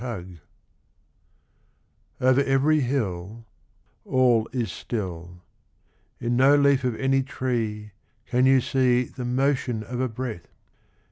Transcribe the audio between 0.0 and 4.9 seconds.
I Over every hill All is